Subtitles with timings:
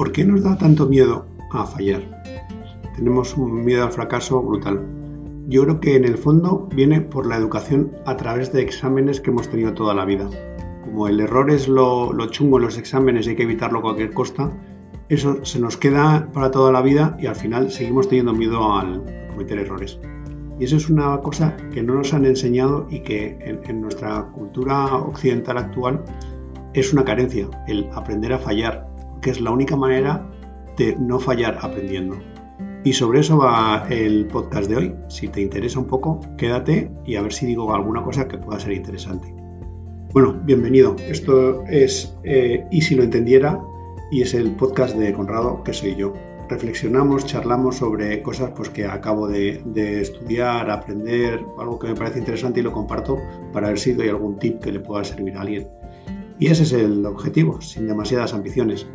[0.00, 2.00] ¿Por qué nos da tanto miedo a fallar?
[2.96, 4.80] Tenemos un miedo al fracaso brutal.
[5.46, 9.28] Yo creo que en el fondo viene por la educación a través de exámenes que
[9.28, 10.30] hemos tenido toda la vida.
[10.84, 14.14] Como el error es lo, chungo en los exámenes y hay que evitarlo a cualquier
[14.14, 14.50] costa,
[15.10, 19.04] eso se nos queda para toda la vida y al final seguimos teniendo miedo al
[19.28, 20.00] cometer errores.
[20.58, 24.94] Y eso es una cosa que no nos han enseñado y que en, nuestra cultura
[24.94, 26.02] occidental actual
[26.72, 28.89] es una carencia, el aprender a fallar,
[29.20, 30.26] que es la única manera
[30.76, 32.16] de no fallar aprendiendo.
[32.84, 34.94] Y sobre eso va el podcast de hoy.
[35.08, 38.58] Si te interesa un poco, quédate y a ver si digo alguna cosa que pueda
[38.58, 39.34] ser interesante.
[40.12, 40.96] Bueno, bienvenido.
[41.08, 43.60] Esto es eh, Y si lo entendiera,
[44.10, 46.14] y es el podcast de Conrado, que soy yo
[46.50, 49.62] reflexionamos, charlamos sobre cosas pues, que acabo de,
[50.00, 53.18] estudiar, aprender, algo que me parece interesante y lo comparto
[53.52, 55.68] para ver si doy algún tip que le pueda servir a alguien.
[56.38, 58.86] Y ese es el objetivo, sin demasiadas ambiciones.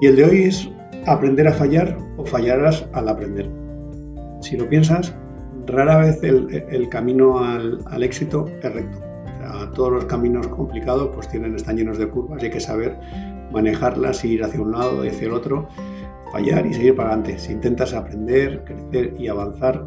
[0.00, 0.70] Y el de hoy es
[1.06, 3.50] aprender a fallar o fallarás al aprender.
[4.40, 5.14] Si lo piensas,
[5.66, 8.98] rara vez el, camino al, éxito es recto.
[9.74, 12.96] todos los caminos complicados pues tienen, están llenos de curvas y hay que saber
[13.52, 15.68] manejarlas, ir hacia un lado y hacia el otro
[16.32, 17.38] fallar y seguir para adelante.
[17.38, 19.86] Si intentas aprender, crecer y avanzar,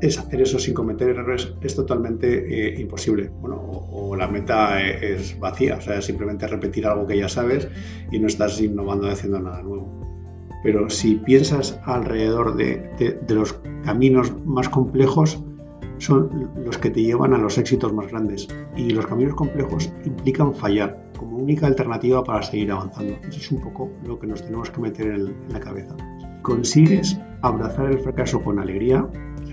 [0.00, 2.28] es hacer eso sin cometer errores es totalmente
[2.68, 3.30] eh, imposible.
[3.40, 7.68] Bueno, o, la meta e, es, vacía, o sea, simplemente repetir algo que ya sabes
[8.10, 9.88] y no estás innovando haciendo nada nuevo.
[10.62, 15.40] Pero si piensas alrededor de, de los caminos más complejos,
[15.98, 18.48] son los que te llevan a los éxitos más grandes.
[18.76, 23.14] Y los caminos complejos implican fallar como única alternativa para seguir avanzando.
[23.28, 25.94] Eso es un poco lo que nos tenemos que meter en, la cabeza.
[26.42, 29.06] Consigues abrazar el fracaso con alegría,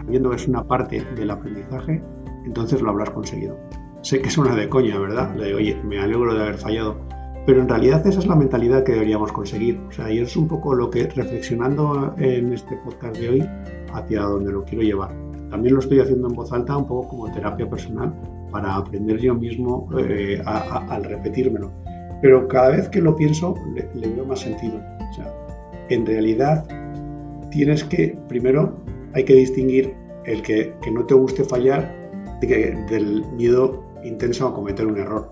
[0.06, 2.02] sabiendo que es una parte del aprendizaje,
[2.46, 3.58] entonces lo habrás conseguido.
[4.02, 5.30] Sé que es una de coña, ¿verdad?
[5.32, 6.98] de, oye, me alegro de haber fallado.
[7.46, 9.80] Pero en realidad esa es la mentalidad que deberíamos conseguir.
[9.88, 13.50] O sea, y es un poco lo que, reflexionando en este podcast de hoy,
[13.94, 15.12] hacia donde lo quiero llevar.
[15.50, 18.14] También lo estoy haciendo en voz alta, un poco como terapia personal,
[18.52, 21.72] para aprender yo mismo eh, al repetírmelo.
[22.22, 24.78] Pero cada vez que lo pienso le, veo más sentido.
[24.78, 25.32] O sea,
[25.90, 26.66] en realidad
[27.52, 28.76] tienes que, primero,
[29.16, 29.96] hay que distinguir
[30.26, 31.96] el que, no te guste fallar
[32.42, 35.32] del miedo intenso a cometer un error.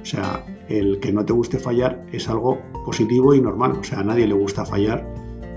[0.00, 3.72] O sea, el que no te guste fallar es algo positivo y normal.
[3.72, 5.06] O sea, a nadie le gusta fallar.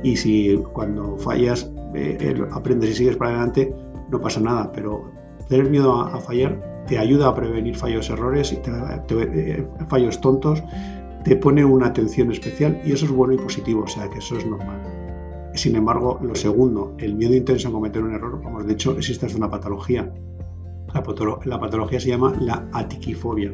[0.03, 3.73] Y si cuando fallas eh, aprendes y sigues para adelante,
[4.09, 4.71] no pasa nada.
[4.71, 5.11] Pero
[5.47, 10.63] tener miedo a fallar te ayuda a prevenir fallos, errores y eh, fallos tontos,
[11.23, 14.37] te pone una atención especial y eso es bueno y positivo, o sea que eso
[14.37, 15.06] es normal.
[15.57, 19.25] Sin embargo, lo segundo, el miedo intenso a cometer un error, vamos, de hecho existe
[19.35, 20.13] una patología.
[21.45, 23.51] La patología se llama la atiquifobia.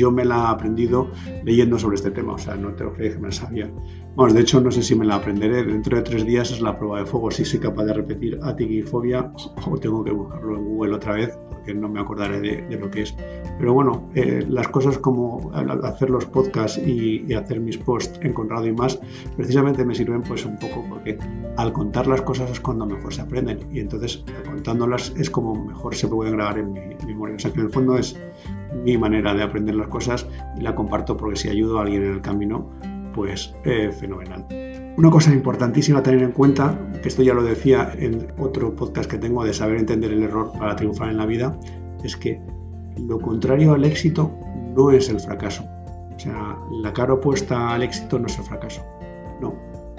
[0.00, 1.10] Yo me la he aprendido
[1.44, 3.70] leyendo sobre este tema, o sea, no te lo crees que me la sabía.
[4.16, 5.62] Vamos, de hecho, no sé si me la aprenderé.
[5.62, 7.30] Dentro de tres días es la prueba de fuego.
[7.30, 9.30] Si soy capaz de repetir atiquifobia
[9.66, 13.02] o tengo que buscarlo en Google otra vez que no me acordaré de, lo que
[13.02, 13.14] es.
[13.58, 15.52] Pero bueno, eh, las cosas como
[15.82, 18.98] hacer los podcasts y, hacer mis posts en Conrado y más,
[19.36, 21.18] precisamente me sirven pues un poco porque
[21.56, 25.94] al contar las cosas es cuando mejor se aprenden y entonces contándolas es como mejor
[25.94, 27.36] se pueden grabar en mi, memoria.
[27.36, 28.18] O sea que en el fondo es
[28.84, 30.26] mi manera de aprender las cosas
[30.56, 32.70] y la comparto porque si ayudo a alguien en el camino,
[33.14, 34.46] pues eh, fenomenal.
[34.96, 39.10] Una cosa importantísima a tener en cuenta, que esto ya lo decía en otro podcast
[39.10, 41.58] que tengo de saber entender el error para triunfar en la vida,
[42.04, 42.40] es que
[42.98, 44.30] lo contrario al éxito
[44.76, 45.64] no es el fracaso.
[46.14, 48.84] O sea, la cara opuesta al éxito no es el fracaso.
[49.40, 49.54] No,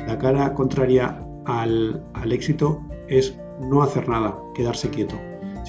[0.05, 5.15] la cara contraria al, éxito es no hacer nada, quedarse quieto.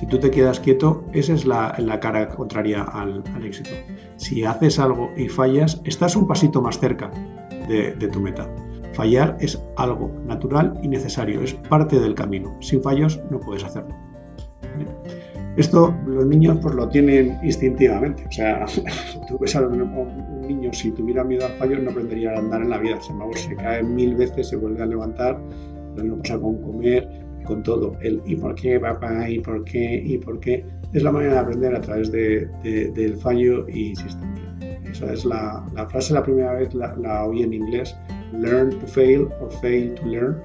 [0.03, 3.71] Si tú te quedas quieto, esa es la, cara contraria al, éxito.
[4.17, 7.09] Si haces algo y fallas, estás un pasito más cerca
[7.69, 8.53] de tu meta.
[8.95, 12.53] Fallar es algo natural y necesario, es parte del camino.
[12.59, 13.95] Sin fallos no puedes hacerlo.
[15.57, 18.25] Esto los niños pues lo tienen instintivamente.
[18.27, 18.67] O sea,
[19.29, 22.71] tú ves a un niño si tuviera miedo al fallo no aprendería a andar en
[22.71, 22.99] la vida.
[23.35, 25.41] Se, cae mil veces, se vuelve a levantar.
[25.95, 27.97] Lo mismo pasa con comer, con todo.
[28.01, 29.29] El ¿y por qué, papá?
[29.29, 30.03] ¿y por qué?
[30.05, 30.65] ¿y por qué?
[30.93, 34.45] Es la manera de aprender a través del fallo y insistencia.
[34.91, 37.97] Esa es la, frase, la primera vez la oí en inglés
[38.33, 40.41] learn to fail or fail to learn,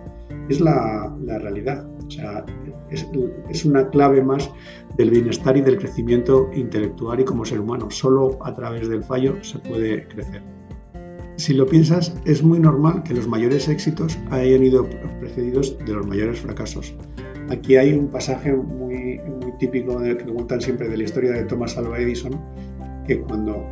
[0.49, 1.85] es la, realidad.
[2.05, 2.45] O sea,
[2.89, 4.49] es, una clave más
[4.95, 7.89] del bienestar y del crecimiento intelectual y como ser humano.
[7.91, 10.41] Solo a través del fallo se puede crecer.
[11.37, 14.89] Si lo piensas, es muy normal que los mayores éxitos hayan ido
[15.19, 16.95] precedidos de los mayores fracasos.
[17.49, 21.77] Aquí hay un pasaje muy, muy típico que cuentan siempre de la historia de Thomas
[21.77, 22.33] Alva Edison,
[23.05, 23.63] que cuando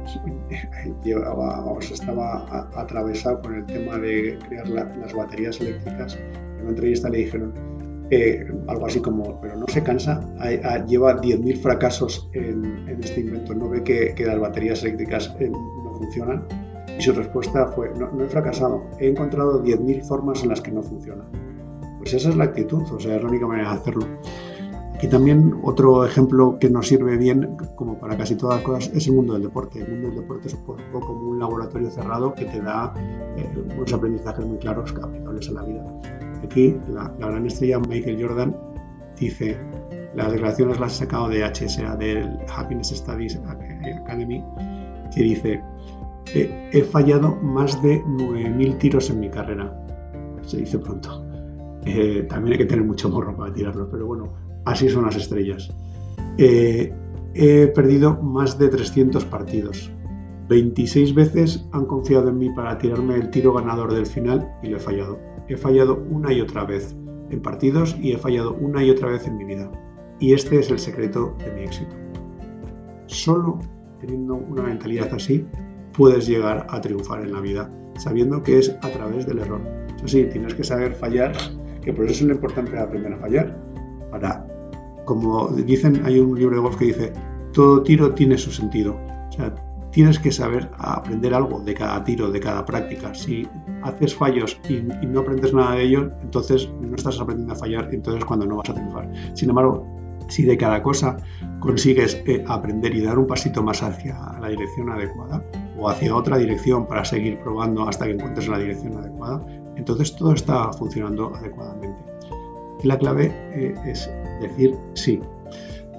[1.92, 7.52] estaba atravesado con el tema de crear las baterías eléctricas, en una entrevista le dijeron
[8.12, 10.22] eh, algo así como, pero no se cansa,
[10.86, 16.65] lleva 10.000 fracasos en, este invento, no ve que, las baterías eléctricas eh, no funcionan.
[16.98, 20.82] Y su respuesta fue, no, he fracasado, he encontrado 10.000 formas en las que no
[20.82, 21.26] funciona.
[21.98, 24.06] Pues esa es la actitud, o sea, es la única manera de hacerlo.
[24.94, 29.08] Aquí también otro ejemplo que nos sirve bien, como para casi todas las cosas, es
[29.08, 29.80] el mundo del deporte.
[29.80, 32.94] El mundo del deporte es un poco como un laboratorio cerrado que te da
[33.36, 35.86] eh, unos aprendizajes muy claros aplicables a la vida.
[36.46, 38.56] Aquí la, gran estrella Michael Jordan
[39.20, 39.58] dice,
[40.16, 44.42] las declaraciones las he sacado de HSA, del Happiness Studies Academy,
[45.14, 45.62] que dice,
[46.36, 49.74] he fallado más de 9.000 tiros en mi carrera.
[50.44, 51.26] Se dice pronto.
[51.86, 54.34] Eh, también hay que tener mucho morro para tirarlos, pero bueno,
[54.66, 55.74] así son las estrellas.
[56.38, 56.94] Eh,
[57.34, 59.92] he perdido más de 300 partidos.
[60.50, 64.78] 26 veces han confiado en mí para tirarme el tiro ganador del final y lo
[64.78, 65.20] he fallado.
[65.48, 66.96] He fallado una y otra vez
[67.30, 69.72] en partidos y he fallado una y otra vez en mi vida.
[70.20, 71.96] Y este es el secreto de mi éxito.
[73.08, 73.60] Solo
[74.00, 75.46] teniendo una mentalidad así
[75.98, 79.62] puedes llegar a triunfar en la vida, sabiendo que es a través del error.
[79.98, 81.34] Eso sí, tienes que saber fallar,
[81.82, 83.58] que por eso es lo importante aprender a fallar.
[84.12, 84.46] Para,
[85.06, 87.14] como dicen, hay un libro de golf que dice,
[87.54, 88.98] todo tiro tiene su sentido.
[89.30, 89.54] O sea,
[89.92, 93.14] tienes que saber aprender algo de cada tiro, de cada práctica.
[93.14, 93.48] Si
[93.84, 98.20] haces fallos y, no aprendes nada de ello, entonces no estás aprendiendo a fallar, entonces
[98.20, 99.10] es cuando no vas a triunfar.
[99.34, 99.88] Sin embargo,
[100.28, 101.18] si de cada cosa
[101.60, 105.44] consigues eh, aprender y dar un pasito más hacia la dirección adecuada
[105.78, 109.46] o hacia otra dirección para seguir probando hasta que encuentres la dirección adecuada,
[109.76, 111.98] entonces todo está funcionando adecuadamente.
[112.84, 114.10] La clave eh, es
[114.42, 115.22] decir sí.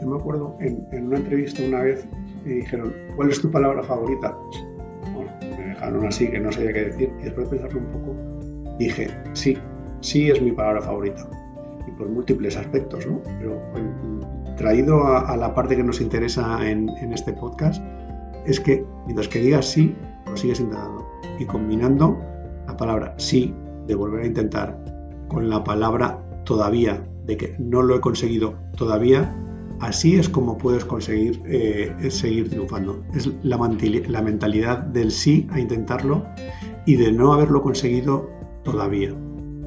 [0.00, 2.06] Yo me acuerdo en, una entrevista una vez
[2.44, 4.36] y dijeron, ¿cuál es tu palabra favorita?
[5.14, 8.14] Bueno, me dejaron así que no sabía qué decir y después de pensarlo un poco
[8.78, 9.56] dije, sí,
[10.00, 11.28] sí es mi palabra favorita
[11.86, 13.20] y por múltiples aspectos, ¿no?
[13.38, 13.60] Pero
[14.56, 17.82] traído a, la parte que nos interesa en, este podcast
[18.46, 19.94] es que mientras que digas sí,
[20.26, 21.06] lo sigues intentando
[21.38, 22.18] y combinando
[22.66, 23.54] la palabra sí
[23.86, 29.34] de volver a intentar con la palabra todavía de que no lo he conseguido todavía
[29.80, 33.04] Así es como puedes conseguir eh, seguir triunfando.
[33.14, 36.24] Es la, la mentalidad del sí a intentarlo
[36.86, 38.30] y de no haberlo conseguido
[38.62, 39.14] todavía.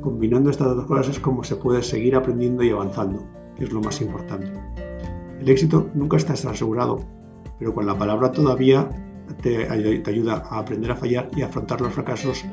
[0.01, 3.23] Combinando estas dos cosas es como se puede seguir aprendiendo y avanzando,
[3.55, 4.51] que es lo más importante.
[5.39, 6.99] El éxito nunca está asegurado,
[7.59, 8.89] pero con la palabra todavía
[9.41, 12.45] te, ayuda a aprender a fallar y a afrontar los fracasos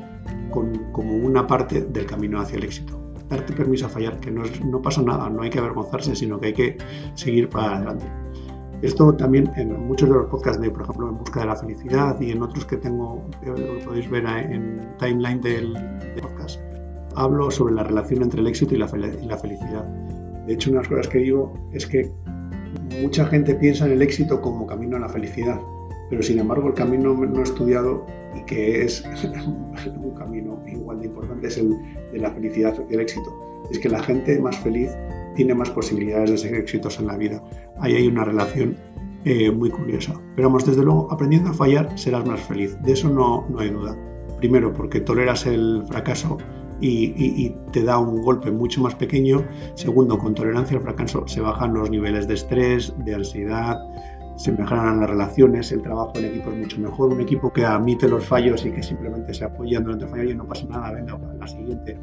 [0.51, 4.81] como una parte del camino hacia el éxito darte permiso a fallar, que no, no
[4.81, 6.77] pasa nada, no hay que avergonzarse, sino que hay que
[7.15, 8.05] seguir para adelante.
[8.81, 12.19] Esto también en muchos de los podcasts de, por ejemplo, En Busca de la Felicidad
[12.21, 13.51] y en otros que tengo, que
[13.83, 15.73] podéis ver en timeline del,
[16.21, 16.59] podcast,
[17.15, 19.83] hablo sobre la relación entre el éxito y la, y la felicidad.
[20.45, 22.11] De hecho, una de las cosas que digo es que
[23.01, 25.59] mucha gente piensa en el éxito como camino a la felicidad,
[26.09, 29.03] pero sin embargo el camino no estudiado y que es
[29.45, 31.75] un camino igual de importante es el
[32.11, 33.33] de la felicidad y el éxito.
[33.71, 34.91] Es que la gente más feliz
[35.35, 37.43] tiene más posibilidades de ser exitosa en la vida.
[37.79, 38.75] Ahí hay una relación
[39.25, 40.13] eh, muy curiosa.
[40.35, 42.77] Pero vamos, desde luego, aprendiendo a fallar serás más feliz.
[42.81, 43.95] De eso no, no hay duda.
[44.37, 46.37] Primero, porque toleras el fracaso
[46.79, 49.45] y, te da un golpe mucho más pequeño.
[49.75, 53.77] Segundo, con tolerancia al fracaso se bajan los niveles de estrés, de ansiedad,
[54.37, 57.11] se mejoran las relaciones, el trabajo en equipo es mucho mejor.
[57.11, 60.35] Un equipo que admite los fallos y que simplemente se apoya durante el fallo y
[60.35, 61.97] no pasa nada, venga, para la siguiente.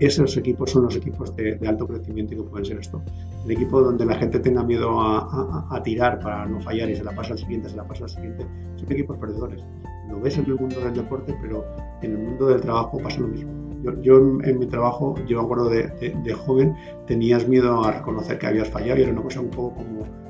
[0.00, 3.00] Esos equipos son los equipos de, alto crecimiento y que pueden ser esto.
[3.44, 7.14] El equipo donde la gente tenga miedo a, tirar para no fallar y se la
[7.14, 8.44] pasa al siguiente, se la pasa al siguiente,
[8.76, 9.62] son equipos perdedores.
[10.10, 11.64] Lo ves en el mundo del deporte, pero
[12.02, 13.65] en el mundo del trabajo pasa lo mismo.
[14.02, 16.74] Yo, en, mi trabajo, yo me acuerdo de, joven,
[17.06, 20.26] tenías miedo a reconocer que habías fallado y era una cosa un poco como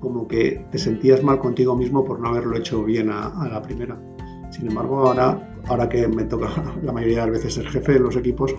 [0.00, 3.96] como que te sentías mal contigo mismo por no haberlo hecho bien a, la primera.
[4.50, 6.50] Sin embargo, ahora, ahora que me toca
[6.82, 8.52] la mayoría de las veces ser jefe de los equipos,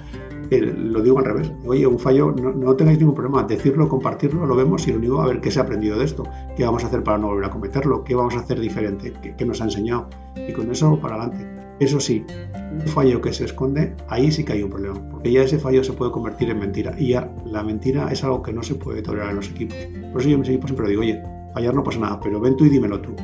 [0.61, 1.51] lo digo al revés.
[1.65, 3.43] Oye, un fallo, no, tengáis ningún problema.
[3.43, 6.23] Decirlo, compartirlo, lo vemos y lo único a ver qué se ha aprendido de esto.
[6.55, 8.03] ¿Qué vamos a hacer para no volver a cometerlo?
[8.03, 9.13] ¿Qué vamos a hacer diferente?
[9.37, 10.09] ¿Qué, nos ha enseñado?
[10.35, 11.47] Y con eso para adelante.
[11.79, 12.23] Eso sí,
[12.71, 15.01] un fallo que se esconde, ahí sí que hay un problema.
[15.09, 16.93] Porque ya ese fallo se puede convertir en mentira.
[16.97, 19.75] Y ya la mentira es algo que no se puede tolerar en los equipos.
[20.11, 21.21] Por eso yo en mis equipos siempre digo, oye,
[21.53, 23.15] fallar no pasa nada, pero ven tú y dímelo tú.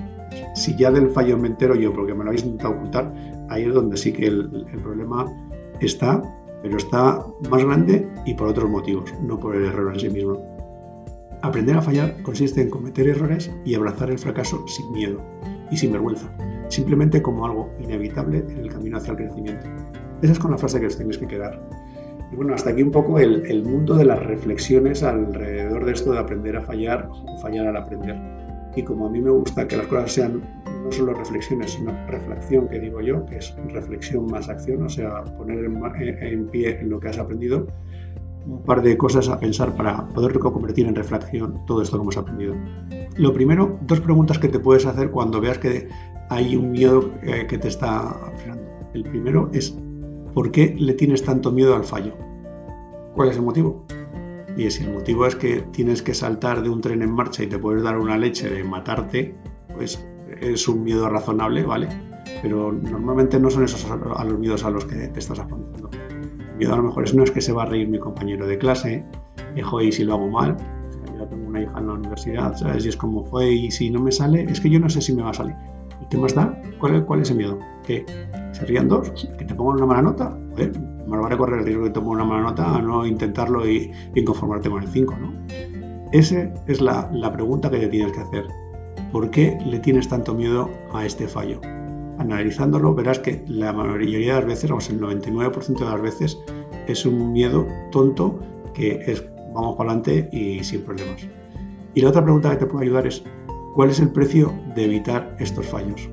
[0.56, 3.14] Si ya del fallo me entero yo porque me lo habéis intentado ocultar,
[3.50, 5.26] ahí es donde sí que el, problema
[5.80, 6.22] está,
[6.62, 10.40] pero está más grande y por otros motivos, no por el error en sí mismo.
[11.42, 15.22] Aprender a fallar consiste en cometer errores y abrazar el fracaso sin miedo.
[15.72, 16.28] y sin vergüenza,
[16.70, 19.68] simplemente como algo inevitable en el camino hacia el crecimiento.
[20.22, 21.62] Esa es con la frase que os tenéis que quedar.
[22.32, 26.12] Y bueno, hasta aquí un poco el, el mundo de las reflexiones alrededor de esto
[26.12, 28.16] de aprender a fallar o fallar al aprender.
[28.76, 30.42] Y como a mí me gusta que las cosas sean
[30.90, 35.24] no solo reflexiones, sino reflexión, que digo yo, que es reflexión más acción, o sea,
[35.38, 37.68] poner en, pie en lo que has aprendido,
[38.48, 42.18] un par de cosas a pensar para poder convertir en reflexión todo esto que hemos
[42.18, 42.56] aprendido.
[43.18, 45.88] Lo primero, dos preguntas que te puedes hacer cuando veas que
[46.30, 48.64] hay un miedo eh, que te está frenando.
[48.96, 49.78] El primero es,
[50.34, 52.16] ¿por qué le tienes tanto miedo al fallo?
[53.14, 53.86] ¿Cuál es el motivo?
[54.58, 57.48] Y si el motivo es que tienes que saltar de un tren en marcha y
[57.48, 59.36] te puedes dar una leche de matarte,
[59.76, 60.04] pues
[60.42, 61.88] es un miedo razonable, ¿vale?
[62.42, 65.90] Pero normalmente no son esos a los miedos a los que te estás afrontando.
[66.10, 68.48] El miedo a lo mejor es no es que se va a reír mi compañero
[68.48, 69.06] de clase,
[69.56, 70.56] y y si lo hago mal,
[71.18, 72.86] yo tengo una hija en la universidad, ¿sabes?
[72.86, 75.14] Y es como, fue y si no me sale, es que yo no sé si
[75.14, 75.56] me va a salir.
[76.02, 76.62] ¿Y qué más da?
[76.80, 77.60] ¿Cuál, cuál es el miedo?
[77.86, 78.06] ¿Que
[78.54, 79.12] se rían dos?
[79.38, 80.38] ¿Que te pongan una mala nota?
[80.52, 83.92] Joder, más vale correr el riesgo de tomar una mala nota a no intentarlo y,
[84.16, 85.34] y conformarte con el 5, ¿no?
[86.12, 88.46] Esa es la, la pregunta que te tienes que hacer.
[89.12, 91.62] ¿Por qué le tienes tanto miedo a este fallo?
[92.18, 96.40] Analizándolo verás que la mayoría de las veces, vamos, el 99% de las veces,
[96.88, 98.40] es un miedo tonto
[98.74, 99.24] que es
[99.54, 101.28] vamos para adelante y sin problemas.
[101.96, 103.24] Y la otra pregunta que te puede ayudar es,
[103.74, 106.10] ¿cuál es el precio de evitar estos fallos?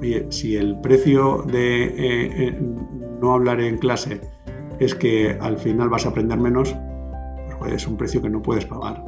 [0.00, 2.58] Oye, si el precio de eh, eh,
[3.20, 4.20] no hablar en clase
[4.78, 6.74] es que al final vas a aprender menos,
[7.58, 9.04] pues es un precio que no puedes pagar.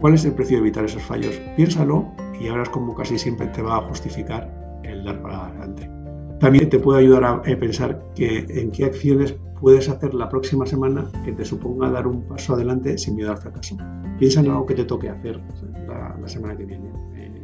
[0.00, 1.40] ¿Cuál es el precio de evitar esos fallos?
[1.56, 2.06] Piénsalo
[2.40, 4.48] y es como casi siempre te va a justificar
[4.84, 5.90] el dar para adelante.
[6.38, 11.10] También te puede ayudar a pensar que en qué acciones puedes hacer la próxima semana
[11.24, 13.76] que te suponga dar un paso adelante sin miedo al fracaso.
[14.18, 15.40] Piensa en algo que te toque hacer
[15.88, 16.88] la, semana que viene.
[17.16, 17.40] Eh,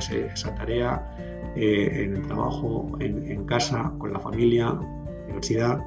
[0.00, 1.10] sé, esa tarea,
[1.56, 4.72] eh, en el trabajo, en, casa, con la familia,
[5.24, 5.80] universidad.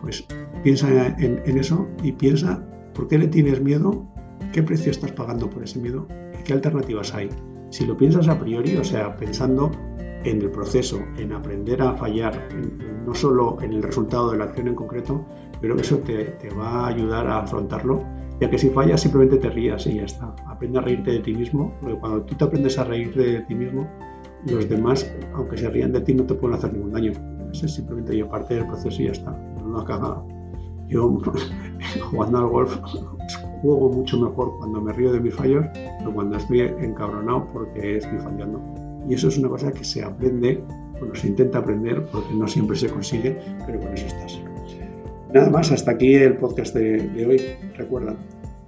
[0.00, 0.24] Pues
[0.62, 2.62] piensa en, en eso y piensa
[2.94, 4.06] por qué le tienes miedo
[4.56, 6.08] ¿Qué precio estás pagando por ese miedo?
[6.40, 7.28] ¿Y qué alternativas hay?
[7.68, 9.70] Si lo piensas a priori, o sea, pensando
[10.24, 12.48] en el proceso, en aprender a fallar,
[13.06, 15.22] no solo en el resultado de la acción en concreto,
[15.60, 18.02] pero eso te, va a ayudar a afrontarlo,
[18.40, 20.34] ya que si fallas simplemente te rías y ya está.
[20.46, 23.54] Aprende a reírte de ti mismo, porque cuando tú te aprendes a reírte de ti
[23.54, 23.86] mismo,
[24.46, 27.12] los demás, aunque se rían de ti, no te pueden hacer ningún daño.
[27.52, 29.32] Eso es simplemente yo parte del proceso y ya está.
[29.32, 30.26] No lo cagado.
[30.88, 31.18] Yo,
[32.10, 32.78] jugando al golf,
[33.60, 38.18] juego mucho mejor cuando me río de mis fallos que cuando estoy encabronado porque estoy
[38.18, 38.60] fallando.
[39.08, 40.62] Y eso es una cosa que se aprende,
[40.98, 44.40] bueno, se intenta aprender porque no siempre se consigue, pero con eso estás.
[45.32, 47.42] Nada más, hasta aquí el podcast de, de hoy.
[47.76, 48.16] Recuerda,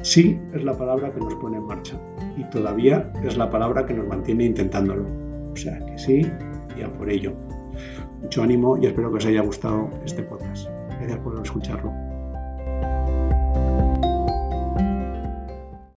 [0.03, 1.99] sí es la palabra que nos pone en marcha
[2.37, 5.07] y todavía es la palabra que nos mantiene intentándolo.
[5.53, 6.27] O sea que sí
[6.77, 7.33] y a por ello.
[8.23, 10.69] Mucho ánimo y espero que os haya gustado este podcast.
[10.99, 12.08] Gracias por escucharlo.